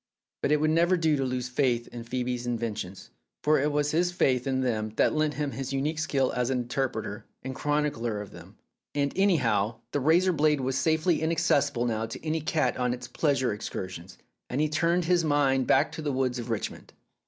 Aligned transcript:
But 0.41 0.51
it 0.51 0.59
would 0.59 0.71
never 0.71 0.97
do 0.97 1.15
to 1.15 1.23
lose 1.23 1.47
faith 1.47 1.87
in 1.89 2.03
Phoebe's 2.03 2.47
inventions, 2.47 3.11
for 3.43 3.59
it 3.59 3.71
was 3.71 3.91
his 3.91 4.11
faith 4.11 4.47
in 4.47 4.61
them 4.61 4.93
that 4.95 5.13
lent 5.13 5.35
him 5.35 5.51
his 5.51 5.73
unique 5.73 5.99
skill 5.99 6.31
as 6.31 6.49
interpreter 6.49 7.25
and 7.43 7.53
chronicler 7.53 8.19
of 8.19 8.31
them. 8.31 8.57
And, 8.95 9.13
any 9.15 9.35
how, 9.35 9.81
the 9.91 9.99
razor 9.99 10.33
blade 10.33 10.59
was 10.61 10.75
safely 10.75 11.21
inaccessible 11.21 11.85
now 11.85 12.07
to 12.07 12.25
any 12.25 12.41
cat 12.41 12.77
on 12.77 12.95
its 12.95 13.07
pleasure 13.07 13.53
excursions, 13.53 14.17
and 14.49 14.59
he 14.59 14.69
turned 14.69 15.05
his 15.05 15.23
mind 15.23 15.67
back 15.67 15.91
to 15.91 16.01
the 16.01 16.11
woods 16.11 16.39
of 16.39 16.49
Richmond. 16.49 16.93